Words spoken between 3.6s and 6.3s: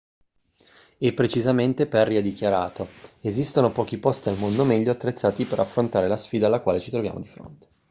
pochi posti al mondo meglio attrezzati per affrontare la